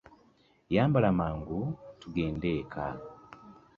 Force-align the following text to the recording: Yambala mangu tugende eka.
Yambala 0.75 1.09
mangu 1.19 1.59
tugende 1.99 2.49
eka. 2.61 2.85